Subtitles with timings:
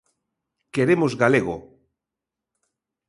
[0.75, 1.55] Queremos Galego.